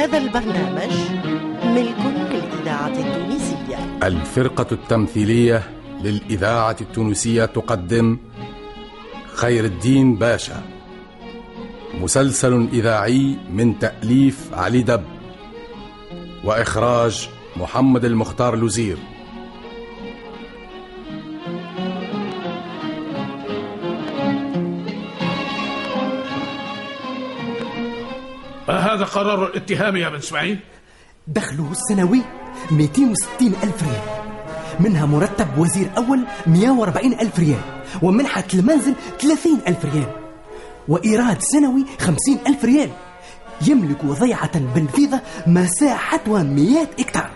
[0.00, 0.92] هذا البرنامج
[1.64, 1.96] ملك
[2.32, 3.98] للإذاعة التونسية.
[4.02, 5.62] الفرقة التمثيلية
[6.02, 8.18] للإذاعة التونسية تقدم
[9.34, 10.62] خير الدين باشا.
[11.94, 15.04] مسلسل إذاعي من تأليف علي دب
[16.44, 18.96] وإخراج محمد المختار لوزير.
[28.78, 30.58] هذا قرار الاتهام يا بن اسماعيل؟
[31.28, 32.20] دخله السنوي
[32.70, 34.02] 260 ألف ريال.
[34.80, 37.60] منها مرتب وزير أول 140 ألف ريال
[38.02, 40.12] ومنحة المنزل 30 ألف ريال
[40.88, 42.90] وإيراد سنوي 50 ألف ريال.
[43.66, 47.30] يملك ضيعة بالفيضة مساحتها 100 إكتار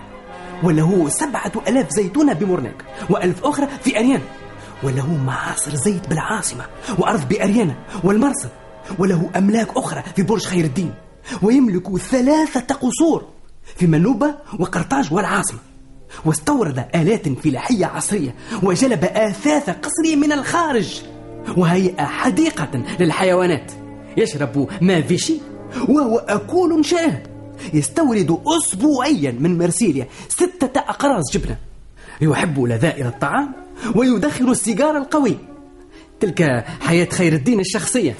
[0.62, 4.20] وله سبعة ألاف زيتونة بمرناك وألف أخرى في أريان
[4.82, 6.66] وله معاصر زيت بالعاصمة
[6.98, 8.50] وأرض بأريانا والمرصد
[8.98, 10.94] وله أملاك أخرى في برج خير الدين.
[11.42, 13.24] ويملك ثلاثة قصور
[13.76, 15.58] في منوبة وقرطاج والعاصمة.
[16.24, 21.02] واستورد آلات فلاحية عصرية وجلب آثاث قصري من الخارج.
[21.56, 23.72] وهيئ حديقة للحيوانات.
[24.16, 25.34] يشرب ما فيشي
[25.88, 27.22] وهو أكول شاه
[27.74, 31.56] يستورد أسبوعيا من مرسيليا ستة أقراص جبنة.
[32.20, 33.52] يحب لذائذ الطعام
[33.94, 35.36] ويدخن السيجار القوي.
[36.20, 38.14] تلك حياة خير الدين الشخصية.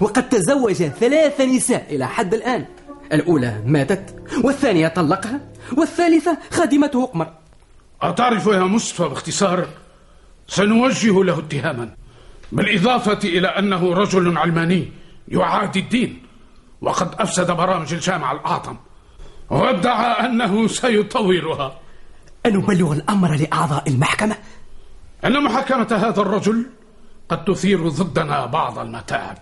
[0.00, 2.66] وقد تزوج ثلاث نساء إلى حد الآن.
[3.12, 5.40] الأولى ماتت والثانية طلقها
[5.76, 7.32] والثالثة خادمته قمر
[8.02, 9.68] أتعرف يا مصطفى باختصار؟
[10.48, 11.94] سنوجه له اتهاما.
[12.52, 14.92] بالإضافة إلى أنه رجل علماني
[15.28, 16.22] يعادي الدين
[16.80, 18.76] وقد أفسد برامج الجامعة الأعظم.
[19.50, 21.78] وادعى أنه سيطورها.
[22.46, 24.36] أنبلغ الأمر لأعضاء المحكمة؟
[25.24, 26.66] أن محاكمة هذا الرجل
[27.28, 29.38] قد تثير ضدنا بعض المتاعب.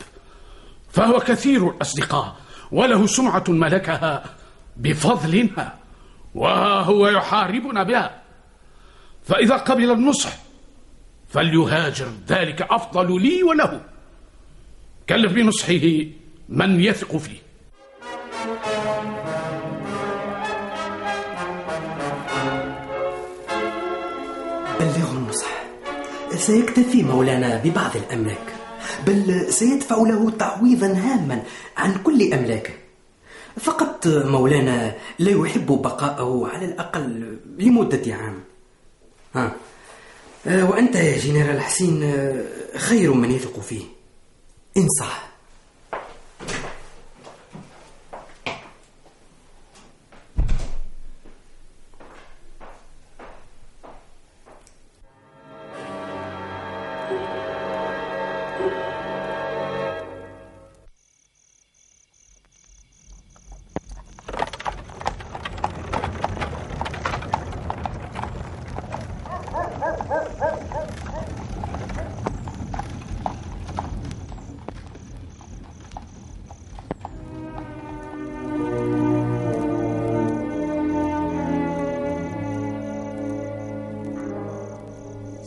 [0.95, 2.37] فهو كثير الأصدقاء
[2.73, 4.25] وله سمعة ملكها
[4.77, 5.75] بفضلنا
[6.35, 8.23] وهو يحاربنا بها.
[9.25, 10.33] فإذا قبل النصح
[11.29, 13.81] فليهاجر ذلك أفضل لي وله.
[15.09, 16.07] كلف بنصحه
[16.49, 17.39] من يثق فيه.
[24.81, 25.65] بلغه النصح.
[26.35, 28.54] سيكتفي مولانا ببعض الأملاك.
[29.07, 31.43] بل سيدفع له تعويضا هاما
[31.77, 32.73] عن كل أملاكه
[33.61, 38.41] فقط مولانا لا يحب بقاءه على الأقل لمدة عام.
[39.35, 39.53] ها.
[40.47, 42.45] آه، وأنت يا جنرال حسين آه،
[42.79, 43.83] خير من يثق فيه.
[44.77, 45.34] انصح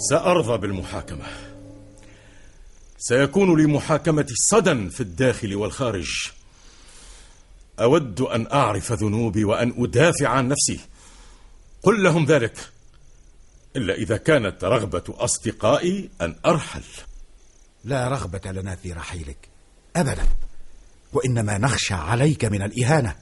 [0.09, 1.25] سأرضى بالمحاكمة.
[2.97, 6.31] سيكون لمحاكمتي صدى في الداخل والخارج.
[7.79, 10.79] أود أن أعرف ذنوبي وأن أدافع عن نفسي.
[11.83, 12.69] قل لهم ذلك
[13.75, 16.83] إلا إذا كانت رغبة أصدقائي أن أرحل.
[17.83, 19.37] لا رغبة لنا في رحيلك
[19.95, 20.27] أبدا.
[21.13, 23.15] وإنما نخشى عليك من الإهانة.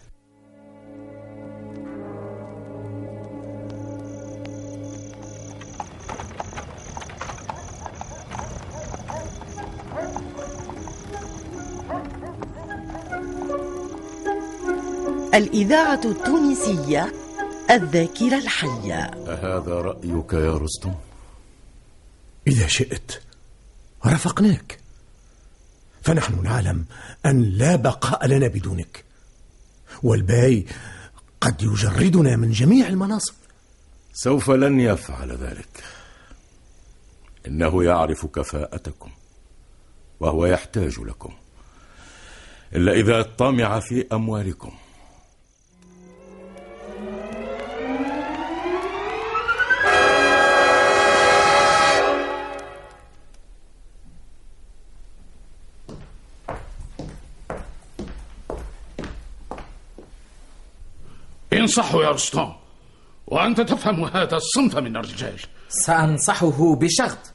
[15.35, 17.13] الإذاعة التونسية
[17.71, 18.99] الذاكرة الحية.
[19.03, 20.93] أهذا رأيك يا رستم؟
[22.47, 23.21] إذا شئت
[24.05, 24.79] رافقناك
[26.01, 26.85] فنحن نعلم
[27.25, 29.03] أن لا بقاء لنا بدونك.
[30.03, 30.65] والباي
[31.41, 33.33] قد يجردنا من جميع المناصب.
[34.13, 35.83] سوف لن يفعل ذلك.
[37.47, 39.11] إنه يعرف كفاءتكم
[40.19, 41.33] وهو يحتاج لكم.
[42.75, 44.71] إلا إذا طمع في أموالكم.
[61.77, 62.53] انصحه يا رستم.
[63.27, 65.39] وأنت تفهم هذا الصنف من الرجال.
[65.69, 67.33] سأنصحه بشرط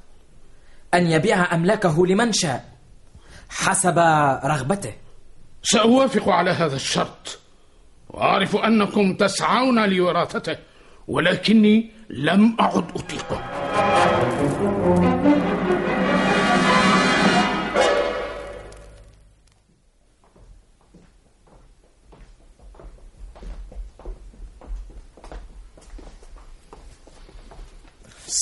[0.95, 2.65] أن يبيع أملاكه لمن شاء
[3.49, 3.99] حسب
[4.45, 4.93] رغبته.
[5.63, 7.39] سأوافق على هذا الشرط.
[8.09, 10.57] وأعرف أنكم تسعون لوراثته
[11.09, 13.41] ولكني لم أعد أطيقه.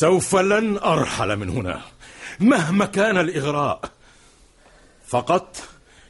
[0.00, 1.80] سوف لن أرحل من هنا.
[2.40, 3.80] مهما كان الإغراء
[5.06, 5.56] فقط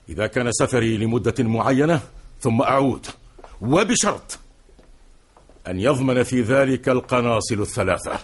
[0.09, 2.01] إذا كان سفري لمدة معينة
[2.41, 3.07] ثم أعود.
[3.61, 4.39] وبشرط
[5.67, 8.19] أن يضمن في ذلك القناصل الثلاثة.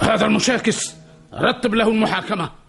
[0.00, 0.94] هذا المشاكس
[1.34, 2.63] رتب له المحاكمة.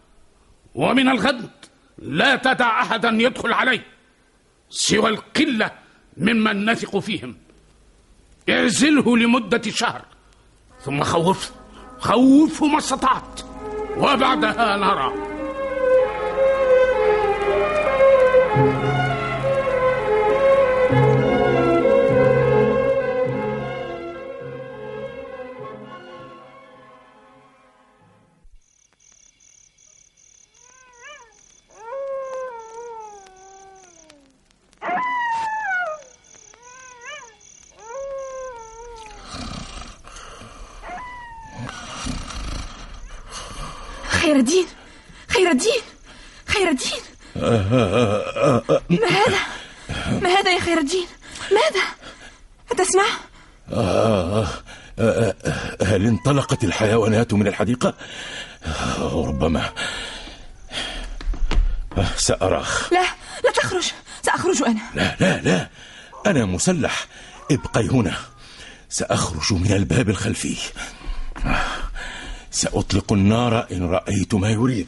[0.75, 1.49] ومن الغد
[1.97, 3.85] لا تدع أحدا يدخل عليه
[4.69, 5.71] سوى القلة
[6.17, 7.37] ممن نثق فيهم.
[8.49, 10.05] اعزله لمدة شهر
[10.81, 11.53] ثم خوفه
[11.99, 13.41] خوفه ما استطعت
[13.97, 15.34] وبعدها نرى.
[44.25, 44.65] خير الدين
[45.27, 45.81] خير الدين
[46.47, 47.01] خير الدين
[48.89, 49.39] ما هذا؟
[50.21, 51.07] ما هذا يا خير الدين
[51.51, 51.85] ماذا؟
[52.71, 53.05] أتسمع؟
[55.81, 57.93] هل انطلقت الحيوانات من الحديقة؟
[58.99, 59.73] ربما.
[62.17, 62.93] سأراخ.
[62.93, 63.05] لا
[63.43, 63.91] لا تخرج.
[64.21, 64.81] سأخرج أنا.
[64.95, 65.69] لا لا لا.
[66.25, 67.07] أنا مسلح.
[67.51, 68.17] ابقي هنا.
[68.89, 70.57] سأخرج من الباب الخلفي.
[72.55, 74.87] سأطلق النار إن رأيت ما يريب.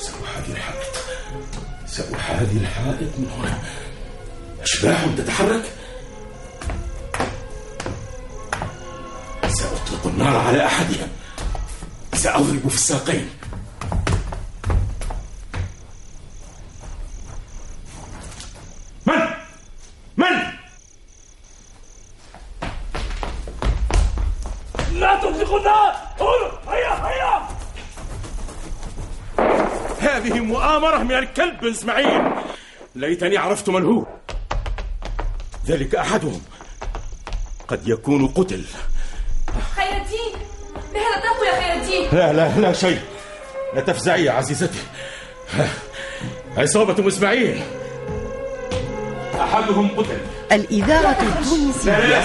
[0.00, 0.94] سأحاذي الحائط.
[1.86, 3.62] سأحاذي الحائط من هنا.
[4.62, 5.64] أشباح تتحرك؟
[9.48, 11.08] سأطلق النار على أحدهم
[12.14, 13.30] سأضرب في الساقين
[19.06, 19.14] من؟
[20.16, 20.26] من؟
[24.92, 25.92] لا تطلقوا النار!
[26.18, 27.48] قولوا هيا هيا!
[30.00, 30.38] هذه
[31.16, 32.32] من الكلب إسماعيل
[32.94, 34.06] ليتني عرفت من هو
[35.66, 36.40] ذلك أحدهم
[37.68, 38.64] قد يكون قتل
[39.76, 40.40] خير الدين
[40.94, 43.00] بهذا تقوى يا خير الدين لا لا لا شيء
[43.74, 44.78] لا تفزعي يا عزيزتي
[46.56, 47.62] عصابة إسماعيل
[49.40, 50.20] أحدهم قتل
[50.52, 52.18] الإذاعة لا لا التونسية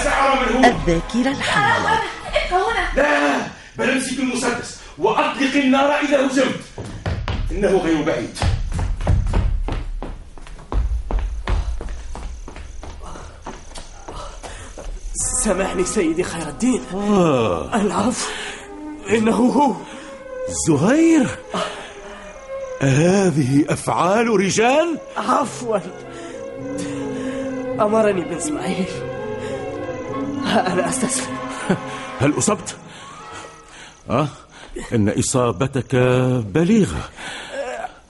[0.54, 3.46] الذاكرة الحية ابقى هنا لا
[3.76, 6.60] بل امسك المسدس وأطلق النار إذا هزمت
[7.50, 8.38] إنه غير بعيد
[15.44, 16.82] سامحني سيدي خير الدين.
[17.74, 18.30] العفو.
[19.10, 19.74] إنه هو.
[20.68, 21.26] زهير؟
[22.80, 25.78] هذه أفعال رجال؟ عفوا.
[27.80, 28.86] أمرني بن إسماعيل
[30.46, 31.36] أنا أستسلم.
[32.20, 32.76] هل أصبت؟
[34.10, 34.28] أه؟
[34.92, 35.96] إن إصابتك
[36.46, 37.10] بليغة.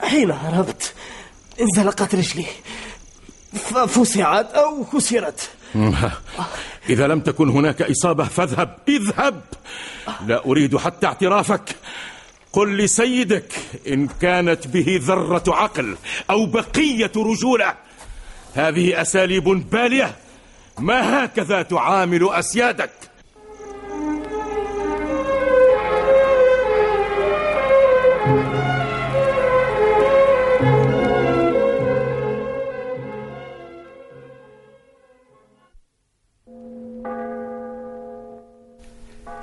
[0.01, 0.93] حين هربت
[1.61, 2.45] انزلقت رجلي.
[3.53, 5.49] ففسعت أو كسرت
[6.89, 9.41] إذا لم تكن هناك إصابة فاذهب اذهب.
[10.27, 11.75] لا أريد حتى اعترافك.
[12.53, 13.53] قل لسيدك
[13.87, 15.95] إن كانت به ذرة عقل
[16.29, 17.73] أو بقية رجولة.
[18.55, 20.15] هذه أساليب بالية.
[20.79, 22.91] ما هكذا تعامل أسيادك؟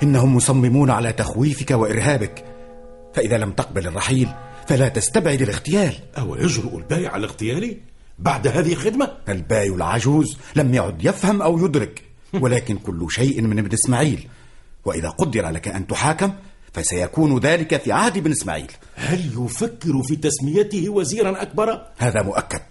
[0.03, 2.45] إنهم مصممون على تخويفك وإرهابك.
[3.13, 4.29] فإذا لم تقبل الرحيل
[4.67, 5.95] فلا تستبعد الاغتيال.
[6.17, 7.77] أو يجرؤ البايع على اغتيالي
[8.19, 13.73] بعد هذه الخدمة؟ الباي العجوز لم يعد يفهم أو يدرك ولكن كل شيء من ابن
[13.73, 14.27] إسماعيل.
[14.85, 16.33] وإذا قدر لك أن تحاكم
[16.73, 18.71] فسيكون ذلك في عهد ابن إسماعيل.
[18.95, 22.61] هل يفكر في تسميته وزيرا أكبر؟ هذا مؤكد.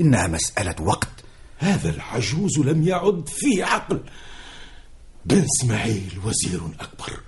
[0.00, 1.08] إنها مسألة وقت.
[1.58, 4.00] هذا العجوز لم يعد فيه عقل.
[5.24, 7.20] بن إسماعيل وزير أكبر.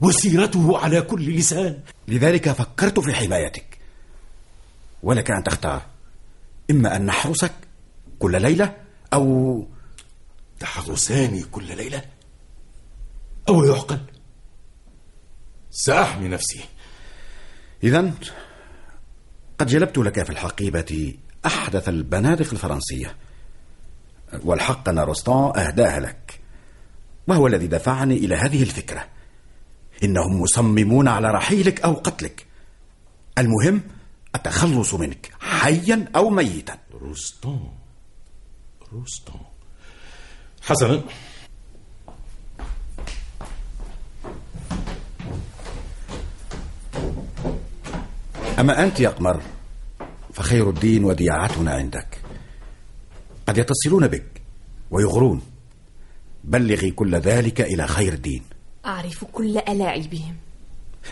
[0.00, 1.80] وسيرته على كل لسان.
[2.08, 3.78] لذلك فكرت في حمايتك.
[5.02, 5.82] ولك أن تختار.
[6.70, 7.52] إما أن نحرسك
[8.18, 8.76] كل ليلة
[9.12, 9.66] أو
[10.60, 12.04] تحرساني كل ليلة
[13.48, 14.00] أو يعقل.
[15.70, 16.60] سأحمي نفسي.
[17.84, 18.12] إذا
[19.58, 21.14] قد جلبت لك في الحقيبة
[21.46, 23.16] أحدث البنادق الفرنسية.
[24.44, 26.39] والحق أن روستان أهداها لك.
[27.26, 29.06] وهو الذي دفعني إلى هذه الفكرة.
[30.04, 32.46] إنهم مصممون على رحيلك أو قتلك.
[33.38, 33.80] المهم
[34.34, 36.78] التخلص منك حيا أو ميتا.
[36.92, 37.72] روستون.
[38.92, 39.40] روستون.
[40.62, 41.02] حسنا.
[48.58, 49.42] أما أنت يا قمر
[50.32, 52.18] فخير الدين وديعتنا عندك.
[53.46, 54.42] قد يتصلون بك
[54.90, 55.42] ويغرون.
[56.44, 58.42] بلغي كل ذلك إلى خير الدين.
[58.86, 60.36] أعرف كل ألاعبهم.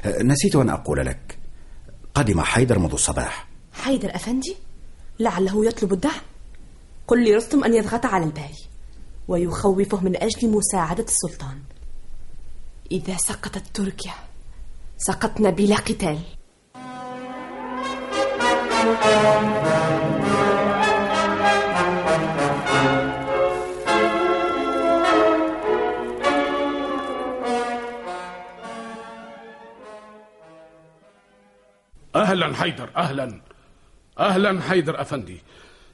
[0.06, 1.38] نسيت أن أقول لك
[2.14, 3.48] قدم حيدر منذ الصباح.
[3.72, 4.56] حيدر أفندي
[5.20, 6.20] لعله يطلب الدعم.
[7.06, 8.54] قل لرستم أن يضغط على الباي
[9.28, 11.58] ويخوفه من أجل مساعدة السلطان.
[12.92, 14.14] إذا سقطت تركيا
[14.98, 16.18] سقطنا بلا قتال.
[32.28, 33.40] أهلا حيدر أهلا.
[34.18, 35.42] أهلا حيدر أفندي.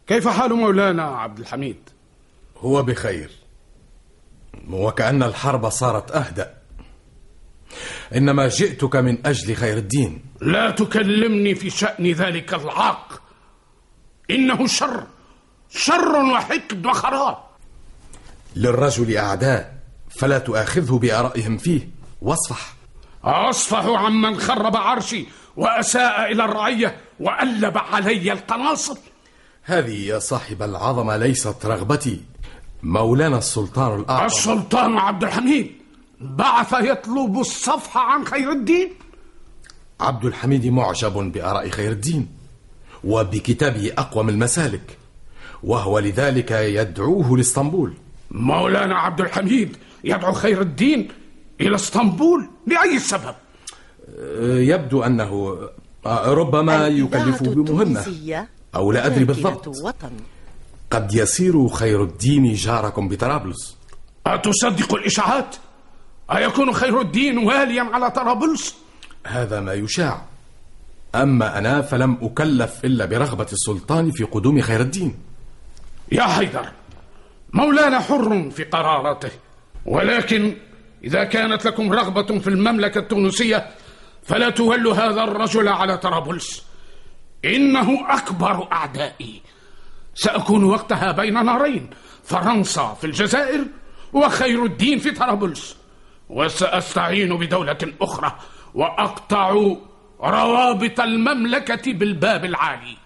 [0.06, 1.76] كيف حال مولانا عبد الحميد؟
[2.58, 3.30] هو بخير.
[4.70, 6.54] وكأن الحرب صارت أهدأ.
[8.14, 10.24] إنما جئتك من أجل خير الدين.
[10.40, 13.22] لا تكلمني في شأن ذلك العاق.
[14.30, 15.06] إنه شر.
[15.70, 17.38] شر وحقد وخراب.
[18.56, 19.78] للرجل أعداء
[20.10, 21.88] فلا تؤاخذه بآرائهم فيه.
[22.22, 22.73] واصفح.
[23.24, 25.26] أصفح عمن خرب عرشي
[25.56, 28.98] وأساء إلى الرعية وألب علي القناصل
[29.62, 32.20] هذه يا صاحب العظمة ليست رغبتي.
[32.82, 34.26] مولانا السلطان الأعظم.
[34.26, 35.72] السلطان عبد الحميد
[36.20, 38.92] بعث يطلب الصفح عن خير الدين.
[40.00, 42.28] عبد الحميد معجب بآراء خير الدين
[43.04, 44.98] وبكتابه أقوم المسالك
[45.62, 47.94] وهو لذلك يدعوه لإسطنبول.
[48.30, 51.08] مولانا عبد الحميد يدعو خير الدين
[51.60, 53.34] إلى اسطنبول لأي سبب؟
[54.42, 55.58] يبدو أنه
[56.06, 60.10] ربما يكلفه بمهمة أو لا أدري بالضبط وطن.
[60.90, 63.76] قد يصير خير الدين جاركم بطرابلس
[64.26, 65.56] أتصدق الإشاعات؟
[66.32, 68.74] أيكون خير الدين واليا على طرابلس؟
[69.26, 70.22] هذا ما يشاع
[71.14, 75.14] أما أنا فلم أكلف إلا برغبة السلطان في قدوم خير الدين
[76.12, 76.68] يا حيدر
[77.52, 79.30] مولانا حر في قراراته
[79.86, 80.54] ولكن
[81.04, 83.70] إذا كانت لكم رغبة في المملكة التونسية
[84.22, 86.64] فلا تولوا هذا الرجل على طرابلس.
[87.44, 89.42] إنه أكبر أعدائي.
[90.14, 91.90] سأكون وقتها بين نارين
[92.24, 93.64] فرنسا في الجزائر
[94.12, 95.76] وخير الدين في طرابلس.
[96.28, 98.38] وسأستعين بدولة أخرى
[98.74, 99.50] وأقطع
[100.20, 102.96] روابط المملكة بالباب العالي.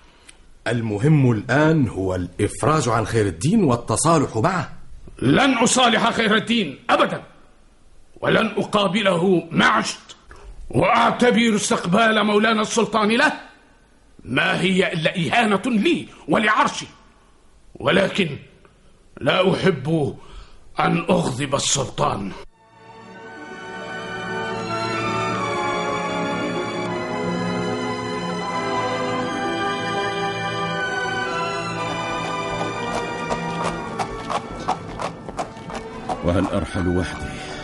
[0.66, 4.72] المهم الآن هو الإفراج عن خير الدين والتصالح معه.
[5.22, 7.22] لن أصالح خير الدين أبدا.
[8.20, 10.16] ولن أقابله معشت
[10.70, 13.32] وأعتبر استقبال مولانا السلطان له.
[14.25, 16.87] ما هي إلا إهانة لي ولعرشي.
[17.75, 18.38] ولكن
[19.20, 20.16] لا أحب
[20.80, 22.32] أن أغضب السلطان.
[36.25, 37.57] وهل أرحل وحدي؟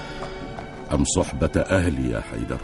[0.94, 2.58] أم صحبة أهلي يا حيدر؟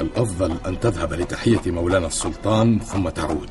[0.00, 3.50] الأفضل أن تذهب لتحية مولانا السلطان ثم تعود.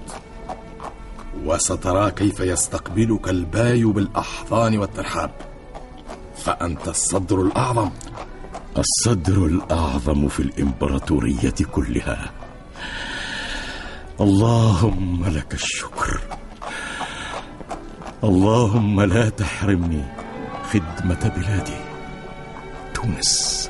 [1.45, 5.31] وسترى كيف يستقبلك الباي بالأحضان والترحاب.
[6.35, 7.89] فأنت الصدر الأعظم.
[8.77, 12.31] الصدر الأعظم في الإمبراطورية كلها.
[14.21, 16.21] اللهم لك الشكر.
[18.23, 20.03] اللهم لا تحرمني
[20.71, 21.96] خدمة بلادي.
[22.97, 23.69] تونس.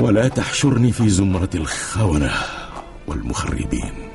[0.00, 2.32] ولا تحشرني في زمرة الخونة
[3.06, 4.08] والمخربين.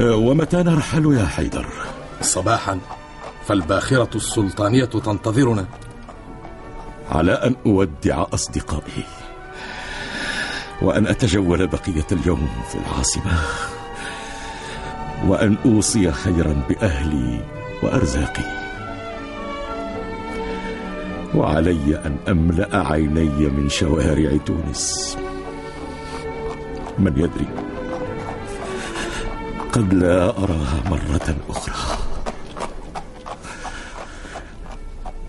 [0.00, 1.66] ومتى نرحل يا حيدر؟
[2.20, 2.80] صباحا.
[3.46, 5.66] فالباخرة السلطانية تنتظرنا.
[7.10, 9.04] على أن أودع أصدقائي.
[10.82, 13.42] وأن أتجول بقية اليوم في العاصمة.
[15.26, 17.44] وأن أوصي خيرا بأهلي
[17.82, 18.69] وأرزاقي.
[21.34, 25.16] وعلي أن أملأ عيني من شوارع تونس.
[26.98, 27.46] من يدري؟
[29.72, 31.74] قد لا أراها مرة أخرى.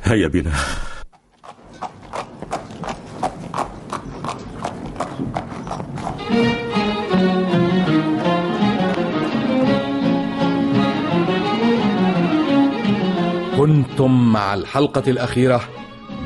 [0.03, 0.51] هيا بنا.
[13.58, 15.62] كنتم مع الحلقة الأخيرة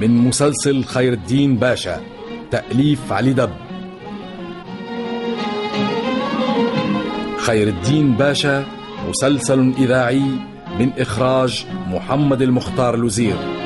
[0.02, 2.02] من مسلسل خير الدين باشا
[2.52, 3.50] تأليف علي دب.
[7.38, 8.66] خير الدين باشا
[9.10, 10.24] مسلسل إذاعي
[10.80, 13.65] من إخراج محمد المختار الوزير.